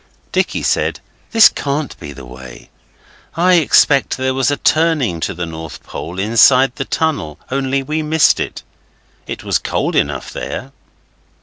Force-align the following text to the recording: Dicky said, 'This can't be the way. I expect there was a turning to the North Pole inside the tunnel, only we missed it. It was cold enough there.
Dicky 0.31 0.63
said, 0.63 0.99
'This 1.29 1.49
can't 1.49 1.95
be 1.99 2.11
the 2.11 2.25
way. 2.25 2.71
I 3.35 3.57
expect 3.61 4.17
there 4.17 4.33
was 4.33 4.49
a 4.49 4.57
turning 4.57 5.19
to 5.19 5.35
the 5.35 5.45
North 5.45 5.83
Pole 5.83 6.17
inside 6.17 6.77
the 6.77 6.85
tunnel, 6.85 7.39
only 7.51 7.83
we 7.83 8.01
missed 8.01 8.39
it. 8.39 8.63
It 9.27 9.43
was 9.43 9.59
cold 9.59 9.95
enough 9.95 10.31
there. 10.33 10.71